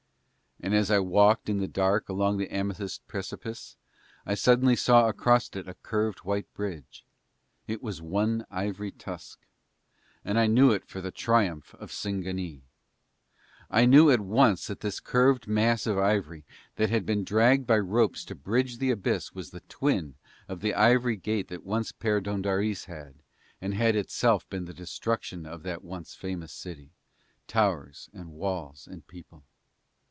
And 0.63 0.75
as 0.75 0.91
I 0.91 0.99
walked 0.99 1.49
in 1.49 1.57
the 1.57 1.67
dark 1.67 2.07
along 2.07 2.37
the 2.37 2.53
amethyst 2.53 3.07
precipice 3.07 3.77
I 4.27 4.35
suddenly 4.35 4.75
saw 4.75 5.07
across 5.09 5.49
it 5.55 5.67
a 5.67 5.73
curved 5.73 6.19
white 6.19 6.53
bridge. 6.53 7.03
It 7.65 7.81
was 7.81 7.99
one 7.99 8.45
ivory 8.51 8.91
tusk. 8.91 9.43
And 10.23 10.37
I 10.37 10.45
knew 10.45 10.69
it 10.71 10.85
for 10.85 11.01
the 11.01 11.09
triumph 11.09 11.73
of 11.79 11.91
Singanee. 11.91 12.61
I 13.71 13.87
knew 13.87 14.11
at 14.11 14.19
once 14.19 14.67
that 14.67 14.81
this 14.81 14.99
curved 14.99 15.47
mass 15.47 15.87
of 15.87 15.97
ivory 15.97 16.45
that 16.75 16.91
had 16.91 17.07
been 17.07 17.23
dragged 17.23 17.65
by 17.65 17.79
ropes 17.79 18.23
to 18.25 18.35
bridge 18.35 18.77
the 18.77 18.91
abyss 18.91 19.33
was 19.33 19.49
the 19.49 19.61
twin 19.61 20.13
of 20.47 20.59
the 20.61 20.75
ivory 20.75 21.17
gate 21.17 21.47
that 21.47 21.65
once 21.65 21.91
Perdóndaris 21.91 22.85
had, 22.85 23.15
and 23.59 23.73
had 23.73 23.95
itself 23.95 24.47
been 24.47 24.65
the 24.65 24.75
destruction 24.75 25.47
of 25.47 25.63
that 25.63 25.83
once 25.83 26.13
famous 26.13 26.53
city 26.53 26.91
towers 27.47 28.11
and 28.13 28.29
walls 28.33 28.85
and 28.85 29.07
people. 29.07 29.41